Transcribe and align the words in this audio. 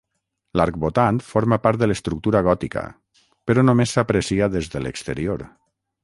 L'arcbotant 0.59 1.19
forma 1.25 1.59
part 1.65 1.83
de 1.83 1.89
l'estructura 1.91 2.41
gòtica, 2.47 2.83
però 3.51 3.67
només 3.67 3.93
s'aprecia 3.97 4.49
des 4.55 4.71
de 4.77 4.83
l'exterior. 4.87 5.45